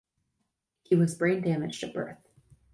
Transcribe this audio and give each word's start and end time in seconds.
He 0.81 0.95
was 0.95 1.13
brain-damaged 1.13 1.83
at 1.83 1.93
birth. 1.93 2.27